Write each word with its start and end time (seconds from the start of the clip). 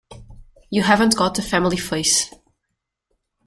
You 0.71 0.81
haven't 0.81 1.15
got 1.15 1.35
the 1.35 1.43
family 1.43 1.77
face. 1.77 2.33